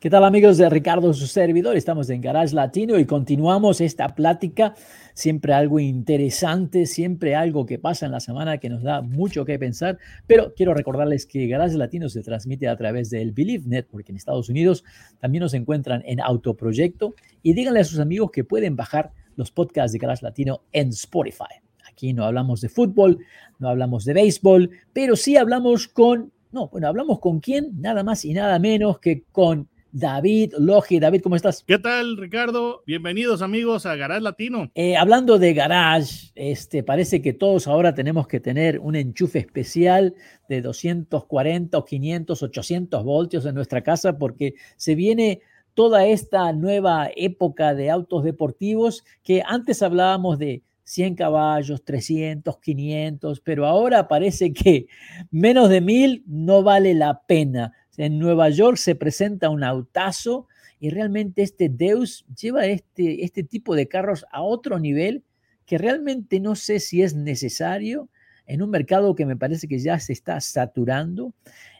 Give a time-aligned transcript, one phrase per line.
[0.00, 1.76] ¿Qué tal amigos de Ricardo, su servidor?
[1.76, 4.76] Estamos en Garage Latino y continuamos esta plática.
[5.12, 9.58] Siempre algo interesante, siempre algo que pasa en la semana que nos da mucho que
[9.58, 9.98] pensar.
[10.28, 14.48] Pero quiero recordarles que Garage Latino se transmite a través del Believe Network en Estados
[14.48, 14.84] Unidos.
[15.18, 17.16] También nos encuentran en Autoproyecto.
[17.42, 21.58] Y díganle a sus amigos que pueden bajar los podcasts de Garage Latino en Spotify.
[21.90, 23.18] Aquí no hablamos de fútbol,
[23.58, 28.24] no hablamos de béisbol, pero sí hablamos con, no, bueno, hablamos con quién, nada más
[28.24, 31.00] y nada menos que con David Logi.
[31.00, 31.64] David, ¿cómo estás?
[31.66, 32.82] ¿Qué tal, Ricardo?
[32.86, 34.70] Bienvenidos, amigos, a Garage Latino.
[34.74, 40.14] Eh, hablando de garage, este, parece que todos ahora tenemos que tener un enchufe especial
[40.48, 45.40] de 240 o 500, 800 voltios en nuestra casa porque se viene
[45.72, 53.40] toda esta nueva época de autos deportivos que antes hablábamos de 100 caballos, 300, 500,
[53.40, 54.86] pero ahora parece que
[55.30, 60.46] menos de mil no vale la pena en Nueva York se presenta un autazo
[60.80, 65.24] y realmente este Deus lleva este, este tipo de carros a otro nivel
[65.66, 68.08] que realmente no sé si es necesario
[68.46, 71.34] en un mercado que me parece que ya se está saturando.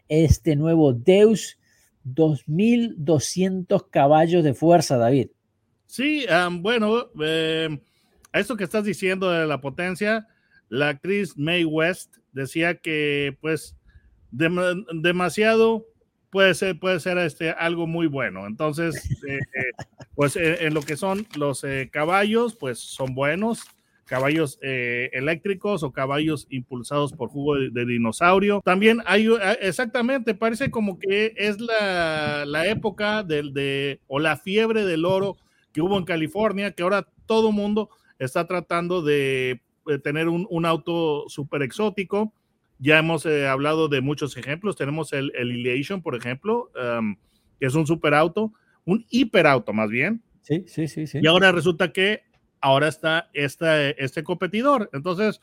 [0.09, 1.59] Este nuevo Deus,
[2.05, 5.29] 2.200 caballos de fuerza, David.
[5.87, 6.27] Sí,
[6.61, 7.81] bueno, eh,
[8.33, 10.27] esto que estás diciendo de la potencia,
[10.69, 13.75] la actriz May West decía que pues
[14.31, 15.87] demasiado
[16.31, 18.47] puede ser, puede ser este, algo muy bueno.
[18.47, 19.85] Entonces, eh, eh,
[20.15, 23.65] pues eh, en lo que son los caballos, pues son buenos.
[24.05, 28.63] Caballos eléctricos o caballos impulsados por jugo de, dinosaurio.
[28.65, 29.29] También hay,
[29.61, 35.37] exactamente, parece como que es la, la época del, de, o la fiebre del oro
[35.75, 39.61] que hubo en California, que ahora todo mundo está tratando de
[40.03, 42.33] tener un, un auto súper exótico
[42.79, 44.77] ya hemos eh, hablado de muchos ejemplos.
[44.77, 46.71] Tenemos el, el por ejemplo,
[47.59, 48.53] que es un superauto,
[48.85, 50.23] un hiperauto más bien.
[50.43, 51.19] Sí, sí, sí, sí.
[51.23, 52.23] Y ahora resulta que
[52.61, 54.89] ahora está este, este competidor.
[54.93, 55.41] Entonces,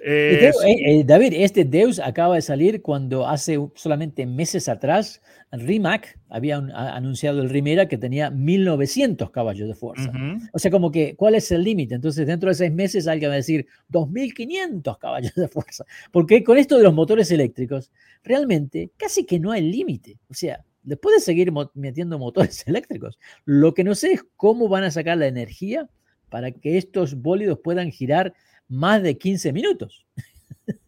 [0.00, 5.20] eh, eh, David, este Deus acaba de salir cuando hace solamente meses atrás
[5.50, 10.12] Rimac había anunciado el Rimera que tenía 1900 caballos de fuerza.
[10.52, 11.94] O sea, como que, ¿cuál es el límite?
[11.94, 15.84] Entonces, dentro de seis meses alguien va a decir 2500 caballos de fuerza.
[16.12, 17.90] Porque con esto de los motores eléctricos,
[18.22, 20.18] realmente casi que no hay límite.
[20.28, 23.18] O sea, le puedes seguir metiendo motores eléctricos.
[23.44, 25.88] Lo que no sé es cómo van a sacar la energía
[26.28, 28.34] para que estos bólidos puedan girar
[28.68, 30.06] más de 15 minutos.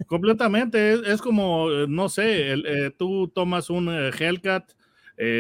[0.07, 4.73] Completamente, es, como, eh, no sé, eh, tú tomas un eh, Hellcat,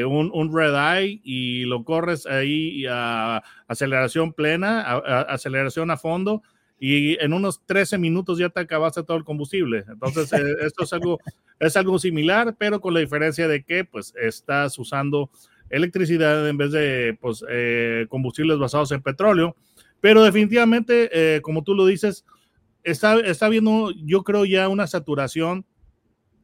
[0.06, 6.42] un, Red Eye y lo corres ahí a aceleración plena, a, aceleración a fondo
[6.78, 9.84] y en unos 13 minutos ya te acabaste todo el combustible.
[9.88, 10.30] Entonces,
[10.60, 11.18] esto es algo,
[11.58, 15.30] es algo similar, pero con la diferencia de que pues estás usando
[15.70, 17.42] electricidad en vez de pues,
[18.10, 19.56] combustibles basados en petróleo.
[20.00, 22.24] Pero definitivamente, eh, como tú lo dices,
[22.82, 25.64] está, está habiendo, yo creo, ya una saturación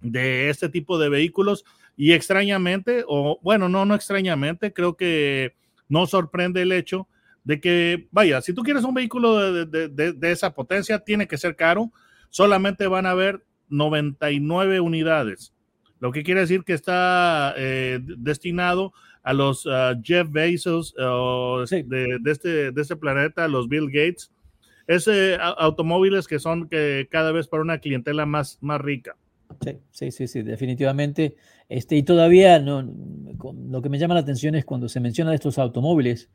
[0.00, 1.64] de este tipo de vehículos.
[1.96, 5.54] Y extrañamente, o bueno, no, no extrañamente, creo que
[5.88, 7.08] no sorprende el hecho
[7.44, 11.92] de que, vaya, si tú quieres un vehículo de, esa potencia, tiene que ser caro,
[12.28, 15.54] solamente van a haber 99 unidades,
[16.00, 18.92] lo que quiere decir que está eh, destinado
[19.26, 24.30] a los uh, Jeff Bezos de, este, de este planeta, los Bill Gates,
[24.86, 25.08] es
[25.58, 29.16] automóviles que son que cada vez para una clientela más, más rica.
[29.64, 31.34] Sí, sí, sí, sí, definitivamente.
[31.68, 32.82] Este, y todavía no,
[33.68, 36.30] lo que me llama la atención es cuando se menciona de estos automóviles,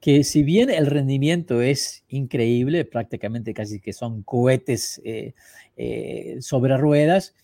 [0.00, 5.34] que si bien el rendimiento es increíble, prácticamente casi que son cohetes eh,
[5.76, 7.34] eh, sobre ruedas,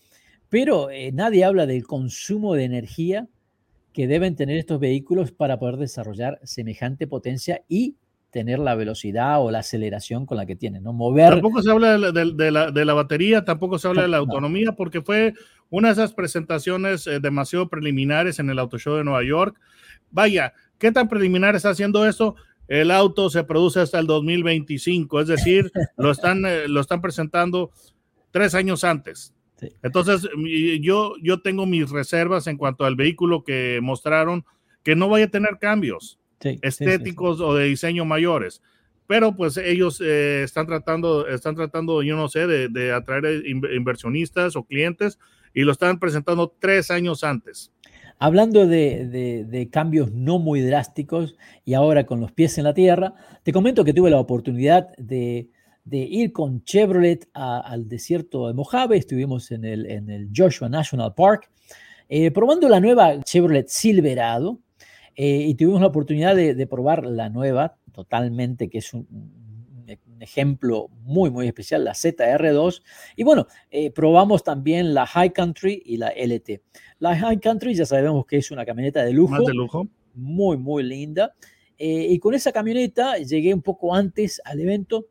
[0.47, 3.27] pero eh, nadie habla del consumo de energía
[3.93, 7.95] que deben tener estos vehículos para poder desarrollar semejante potencia y
[8.33, 10.91] tener la velocidad o la aceleración con la que tienen, ¿no?
[10.91, 11.29] Mover...
[11.29, 15.35] Tampoco se habla de, la, batería, tampoco se habla de la autonomía, porque fue
[15.69, 19.59] una de esas presentaciones eh, demasiado preliminares en el Auto Show de Nueva York.
[20.09, 22.35] Vaya, ¿qué tan preliminar está haciendo eso?
[22.67, 27.69] El auto se produce hasta el 2025, es decir, lo están, eh, lo están presentando
[28.31, 29.35] tres años antes.
[29.81, 30.27] Entonces,
[30.81, 34.45] yo, yo tengo mis reservas en cuanto al vehículo que mostraron,
[34.83, 36.19] que no vaya a tener cambios
[36.61, 38.61] estéticos o de diseño mayores.
[39.07, 44.63] pero pues ellos eh, están tratando, están tratando, yo no sé, de, atraer inversionistas o
[44.63, 45.19] clientes
[45.53, 47.71] y lo están presentando tres años antes.
[48.17, 53.13] Hablando de, cambios no muy drásticos y ahora con los pies en la tierra,
[53.43, 55.49] te comento que tuve la oportunidad de,
[55.91, 61.49] ir con Chevrolet al desierto de Mojave, estuvimos en el, en el Joshua National Park,
[62.09, 64.59] eh, probando la nueva Chevrolet Silverado
[65.15, 69.07] eh, y tuvimos la oportunidad de, probar la nueva totalmente, que es un,
[70.19, 72.81] ejemplo muy, muy especial, la ZR2.
[73.17, 76.61] Y bueno, eh, probamos también la High Country y la LT.
[76.99, 79.31] La High Country ya sabemos que es una camioneta de lujo.
[79.31, 79.87] Más de lujo.
[80.13, 81.35] Muy, muy linda.
[81.77, 85.07] y con esa camioneta llegué un poco antes al evento.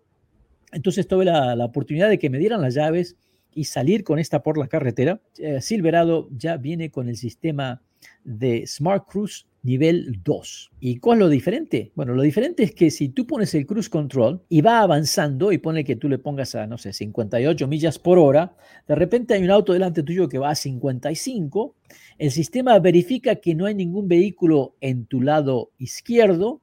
[0.73, 3.17] Entonces tuve la, oportunidad de que me dieran las llaves
[3.55, 5.21] y salir con esta por la carretera.
[5.39, 7.83] Eh, Silverado ya viene con el sistema
[8.25, 10.73] de Smart Cruise nivel 2.
[10.81, 11.93] ¿Y cuál es lo diferente?
[11.95, 15.59] Bueno, lo diferente es que si tú pones el cruise control y va avanzando y
[15.59, 18.57] pone que tú le pongas a, no sé, 58 millas por hora,
[18.89, 21.77] de repente hay un auto delante tuyo que va a 55,
[22.19, 26.61] el sistema verifica que no hay ningún vehículo en tu lado izquierdo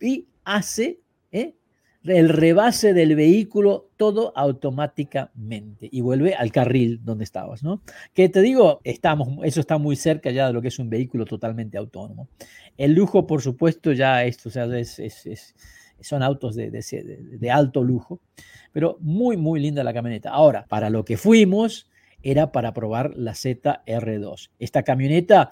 [0.00, 0.98] y hace
[1.30, 1.54] ¿eh?
[2.04, 7.82] El rebase del vehículo todo automáticamente y vuelve al carril donde estabas, ¿no?
[8.12, 11.24] Que te digo, estamos, eso está muy cerca ya de lo que es un vehículo
[11.24, 12.28] totalmente autónomo.
[12.76, 15.54] El lujo, por supuesto, ya esto, o sea, es,
[16.00, 18.20] son autos de, de, alto lujo,
[18.72, 20.30] pero muy, muy linda la camioneta.
[20.30, 21.88] Ahora, para lo que fuimos
[22.22, 24.50] era para probar la ZR2.
[24.58, 25.50] Esta camioneta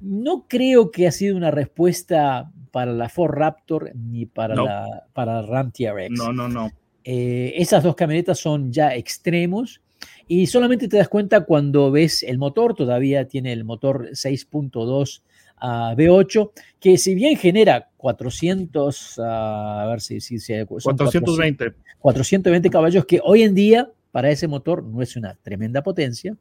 [0.00, 5.42] no creo que ha sido una respuesta para la Ford Raptor ni para, la, para
[5.42, 6.10] Ram TRX.
[6.10, 6.72] No, no, no.
[7.04, 9.80] Eh, esas dos camionetas son ya extremos
[10.26, 15.22] y solamente te das cuenta cuando ves el motor, todavía tiene el motor 6.2
[15.58, 16.50] a V8,
[16.80, 21.74] que si bien genera 400, a ver si, si, 420.
[22.00, 26.36] 420 caballos, que hoy en día para ese motor no es una tremenda potencia,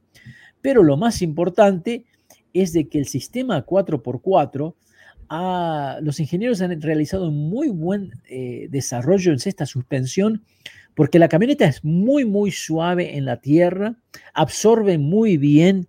[0.63, 2.05] pero lo más importante
[2.53, 4.73] es de que el sistema 4x4
[6.01, 10.43] los ingenieros han realizado un muy buen eh, desarrollo en esta suspensión
[10.95, 13.95] porque la camioneta es muy, muy suave en la tierra,
[14.33, 15.87] absorbe muy bien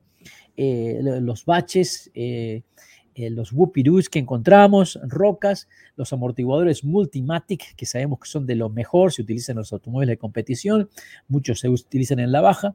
[0.56, 2.62] eh, los baches, eh,
[3.16, 9.12] los whoopidus que encontramos, rocas, los amortiguadores Multimatic, que sabemos que son de lo mejor,
[9.12, 10.88] se utilizan en los automóviles de competición,
[11.28, 12.74] muchos se utilizan en la baja,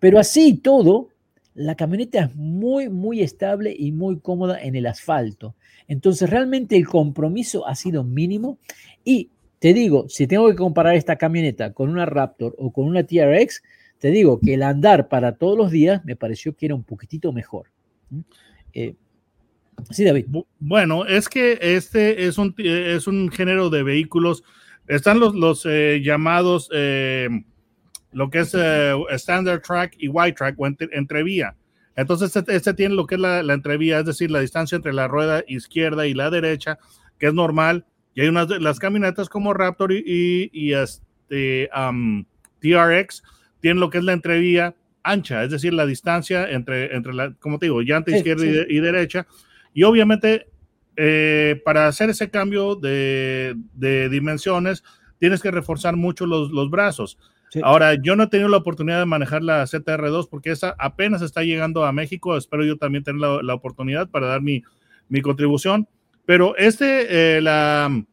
[0.00, 1.10] pero así todo,
[1.58, 5.56] la camioneta es muy, muy estable y muy cómoda en el asfalto.
[5.88, 8.58] Entonces, realmente el compromiso ha sido mínimo.
[9.04, 13.02] Y te digo, si tengo que comparar esta camioneta con una Raptor o con una
[13.04, 13.64] TRX,
[13.98, 17.32] te digo que el andar para todos los días me pareció que era un poquitito
[17.32, 17.66] mejor.
[18.72, 18.94] Eh,
[19.90, 20.26] sí, David.
[20.60, 24.44] Bueno, es que este es un, es un género de vehículos.
[24.86, 27.28] Están los, los eh, llamados eh,
[28.18, 31.54] lo que es eh, Standard Track y White Track o entrevía.
[31.94, 35.06] Entonces, este, este, tiene lo que es la, entrevía, es decir, la distancia entre la
[35.06, 36.80] rueda izquierda y la derecha,
[37.20, 37.86] que es normal.
[38.14, 41.70] Y hay unas las camionetas como Raptor y, y, este,
[42.60, 43.22] TRX
[43.60, 44.74] tienen lo que es la entrevía
[45.04, 49.28] ancha, es decir, la distancia entre, entre la, como te digo, llanta izquierda Y, derecha.
[49.72, 50.48] Y obviamente,
[50.96, 54.82] eh, para hacer ese cambio de, de, dimensiones,
[55.20, 57.16] tienes que reforzar mucho los, los brazos.
[57.62, 61.42] Ahora, yo no he tenido la oportunidad de manejar la ZR2 porque esa apenas está
[61.42, 62.36] llegando a México.
[62.36, 64.62] Espero yo también tener la, oportunidad para dar mi,
[65.08, 65.88] mi contribución.
[66.26, 68.04] Pero este, eh, la,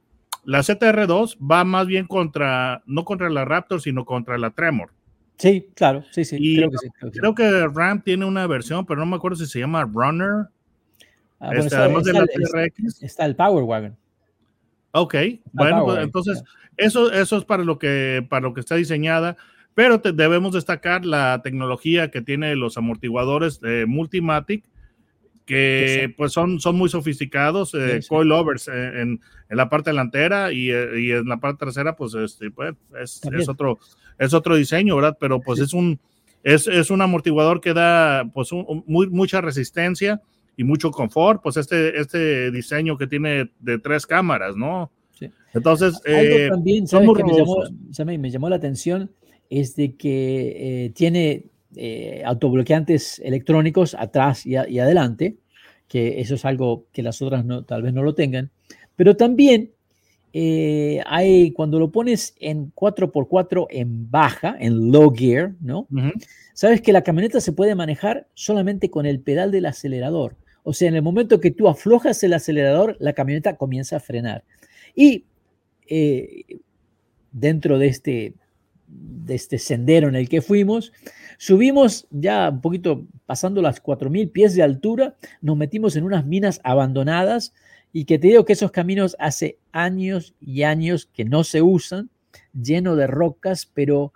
[0.46, 4.92] la ZR2 va más bien contra, no contra la Raptor, sino contra la Tremor.
[5.38, 6.38] Sí, claro, sí, sí.
[6.56, 9.60] creo, que sí creo, que Ram tiene una versión, pero no me acuerdo si se
[9.60, 10.48] llama Runner.
[11.39, 13.04] Ah, este, además de la TRX.
[13.04, 13.98] Está el Power Wagon.
[14.97, 15.15] Ok,
[15.51, 16.41] bueno, pues, entonces
[16.77, 19.35] eso, eso es para lo que, para lo que está diseñada,
[19.73, 24.63] pero debemos destacar la tecnología que tiene los amortiguadores de Multimatic,
[25.45, 30.87] que pues son, son muy sofisticados, eh, coilovers en, en, la parte delantera y, eh,
[30.97, 33.77] y, en la parte trasera, pues, este, pues es, es, otro,
[34.17, 35.17] es otro diseño, ¿verdad?
[35.19, 35.99] Pero pues es un
[36.41, 38.49] es, es, un amortiguador que da pues
[38.85, 40.21] muy, mucha resistencia
[40.57, 44.91] y mucho confort, pues este, este diseño que tiene de tres cámaras, ¿no?
[45.53, 47.24] Entonces, eh, también, ¿sabes que
[48.17, 49.12] me llamó, la atención?
[49.50, 51.45] Es de que eh, tiene
[51.75, 55.38] eh, autobloqueantes electrónicos atrás y, adelante,
[55.88, 58.51] que eso es algo que las otras no, tal vez no lo tengan,
[58.95, 59.71] pero también
[61.05, 65.88] hay, cuando lo pones en 4x4 en baja, en low gear, ¿no?
[66.53, 70.35] Sabes que la camioneta se puede manejar solamente con el pedal del acelerador.
[70.67, 74.43] O sea, en el momento que tú aflojas el acelerador, la camioneta comienza a frenar.
[74.95, 75.25] Y
[75.88, 76.60] eh,
[77.31, 78.34] dentro de este,
[78.88, 80.91] de este sendero en el que fuimos.
[81.38, 86.62] Subimos ya un poquito pasando las 4.000 pies de altura, nos metimos en unas minas
[86.63, 87.53] abandonadas
[87.91, 92.10] y que te digo que esos caminos hace años y años que no se usan,
[92.53, 94.13] lleno de rocas, pero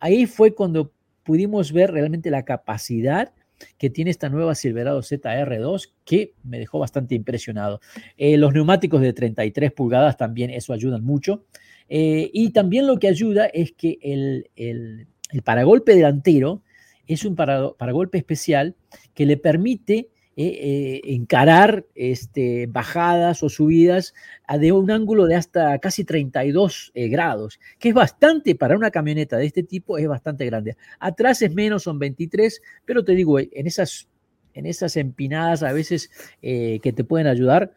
[0.00, 0.92] ahí fue cuando
[1.22, 3.32] pudimos ver realmente la capacidad
[3.78, 7.80] que tiene esta nueva Silverado ZR2 que me dejó bastante impresionado.
[8.16, 11.44] Eh, los neumáticos de 33 pulgadas también eso ayudan mucho.
[11.88, 15.06] Eh, y también lo que ayuda es que el, el,
[15.44, 16.62] paragolpe delantero
[17.06, 18.76] es un paragolpe especial
[19.14, 24.14] que le permite eh, encarar este, bajadas o subidas
[24.58, 29.46] de un ángulo de hasta casi 32 grados, que es bastante para una camioneta de
[29.46, 30.76] este tipo, es bastante grande.
[30.98, 34.08] Atrás es menos, son 23, pero te digo, en esas,
[34.54, 36.10] en esas empinadas a veces
[36.40, 37.72] que te pueden ayudar,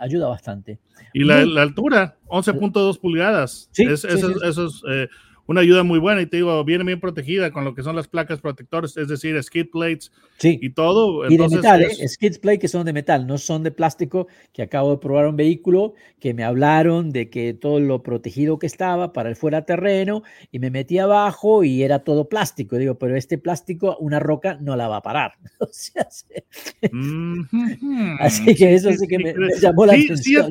[0.00, 0.78] ayuda bastante.
[1.12, 3.68] Y la, altura, 11.2 pulgadas.
[3.72, 5.08] Sí, eso, es eh,
[5.50, 8.06] una ayuda muy buena y te digo, viene bien protegida con lo que son las
[8.06, 11.28] placas protectores, es decir, skid plates y todo.
[11.28, 12.08] Y de metal, ¿eh?
[12.08, 15.34] skid plates que son de metal, no son de plástico, que acabo de probar un
[15.34, 20.22] vehículo que me hablaron de que todo lo protegido que estaba para el fuera terreno
[20.52, 22.76] y me metí abajo y era todo plástico.
[22.76, 25.32] Digo, pero este plástico, una roca no la va a parar.
[28.20, 30.48] Así que eso sí, que me, llamó la atención.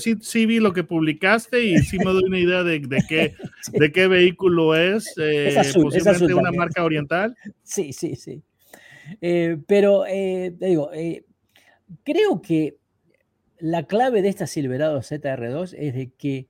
[0.00, 3.34] Sí, sí, vi lo que publicaste y sí me doy una idea de, de qué,
[3.72, 5.16] de qué qué vehículo es.
[5.18, 7.36] Eh, es posiblemente una marca oriental.
[7.62, 8.42] Sí, sí, sí.
[9.20, 10.90] Eh, pero eh, digo,
[12.04, 12.76] creo que
[13.58, 16.46] la clave de esta Silverado ZR2 es de que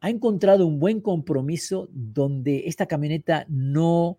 [0.00, 4.18] ha encontrado un buen compromiso donde esta camioneta no,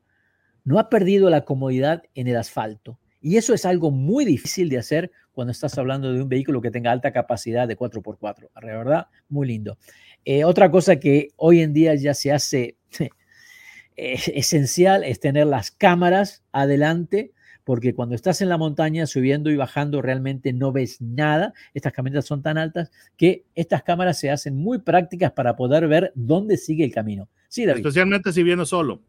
[0.66, 3.00] no ha perdido la comodidad en el asfalto.
[3.24, 6.72] Y eso es algo muy difícil de hacer cuando estás hablando de un vehículo que
[6.72, 8.50] tenga alta capacidad de 4x4.
[8.62, 9.78] La verdad, muy lindo.
[10.26, 12.76] Eh, otra cosa que hoy en día ya se hace
[13.96, 17.32] esencial es tener las cámaras adelante,
[17.64, 21.54] porque cuando estás en la montaña subiendo y bajando realmente no ves nada.
[21.74, 26.12] Estas camionetas son tan altas que estas cámaras se hacen muy prácticas para poder ver
[26.14, 27.30] dónde sigue el camino.
[27.48, 29.02] Sí, Especialmente si vienes solo.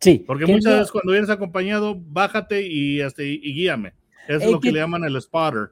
[0.00, 0.24] Sí.
[0.26, 3.92] Porque muchas veces cuando vienes acompañado, bájate y, y, guíame.
[4.28, 5.70] Es lo que, le llaman el spotter.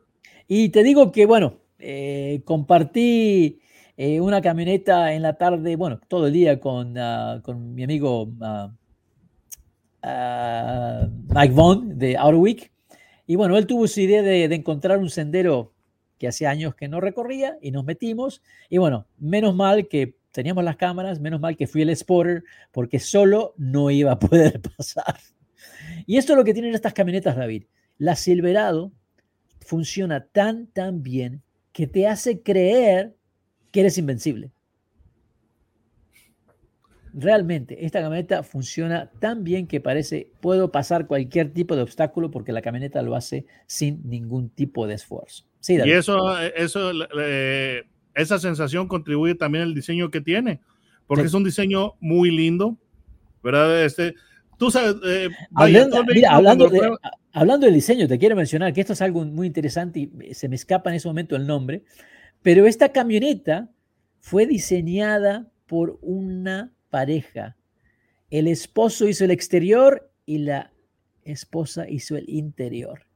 [0.48, 3.60] Y te digo que, bueno, eh, compartí
[3.96, 8.22] eh, una camioneta en la tarde, bueno, todo el día con, ah, con mi amigo
[8.22, 8.70] uh,
[11.28, 12.72] Mike Vaughn de Outer Week.
[13.26, 15.72] Y bueno, él tuvo su idea de, de, encontrar un sendero
[16.18, 18.42] que hace años que no recorría y nos metimos.
[18.68, 22.98] Y bueno, menos mal que teníamos las cámaras, menos mal que fui el spotter, porque
[22.98, 25.18] solo no iba a poder pasar.
[26.06, 27.64] Y esto es lo que tienen estas camionetas, David.
[27.98, 28.92] La Silverado
[29.60, 33.14] funciona tan, tan bien que te hace creer
[33.70, 34.50] que eres invencible.
[37.14, 42.52] Realmente, esta camioneta funciona tan bien que parece puedo pasar cualquier tipo de obstáculo porque
[42.52, 45.44] la camioneta lo hace sin ningún tipo de esfuerzo.
[45.60, 46.90] Sí, y eso, eso,
[48.14, 50.60] esa sensación contribuye también al diseño que tiene,
[51.06, 52.76] porque es un diseño muy lindo,
[53.42, 53.84] ¿verdad?
[53.84, 54.14] Este,
[54.58, 56.70] tú sabes, eh, hablando, hablando,
[57.32, 60.56] hablando del diseño, te quiero mencionar que esto es algo muy interesante y se me
[60.56, 61.84] escapa en ese momento el nombre,
[62.42, 63.70] pero esta camioneta
[64.20, 67.56] fue diseñada por una pareja.
[68.30, 70.72] El esposo hizo el exterior y la
[71.24, 73.06] esposa hizo el interior.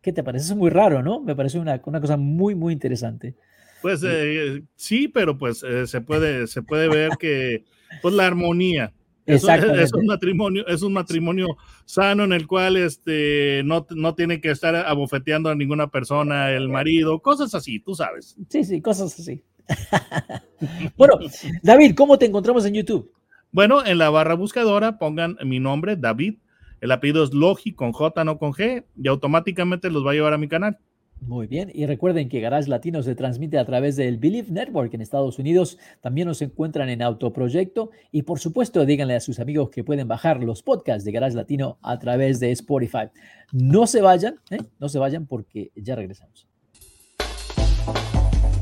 [0.00, 0.52] ¿Qué te parece?
[0.52, 1.20] es muy raro, ¿no?
[1.20, 3.34] Me parece una, cosa muy, muy interesante.
[3.82, 7.64] Pues eh, sí, pero pues eh, se, puede, se puede ver que
[8.02, 8.92] pues la armonía.
[9.26, 11.48] Es, es, un matrimonio, es un matrimonio
[11.84, 16.70] sano en el cual este, no, no tiene que estar abofeteando a ninguna persona, el
[16.70, 18.36] marido, cosas así, tú sabes.
[18.48, 19.44] Sí, sí, cosas así.
[20.96, 21.18] bueno,
[21.62, 23.12] David, ¿cómo te encontramos en YouTube?
[23.52, 26.38] Bueno, en la barra buscadora pongan mi nombre, David.
[26.80, 30.32] El apellido es Logi con J, no con G, y automáticamente los va a llevar
[30.32, 30.78] a mi canal.
[31.20, 35.00] Muy bien, y recuerden que Garage Latino se transmite a través del Believe Network en
[35.00, 35.78] Estados Unidos.
[36.00, 40.42] También nos encuentran en Autoproyecto y por supuesto díganle a sus amigos que pueden bajar
[40.42, 43.10] los podcasts de Garage Latino a través de Spotify.
[43.52, 44.58] No se vayan, ¿eh?
[44.78, 46.46] no se vayan porque ya regresamos.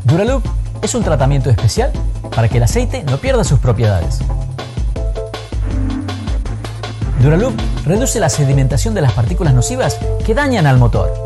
[0.05, 0.45] Duraloop
[0.83, 1.93] es un tratamiento especial
[2.35, 4.21] para que el aceite no pierda sus propiedades.
[7.23, 11.26] Duraloop reduce la sedimentación de las partículas nocivas que dañan al motor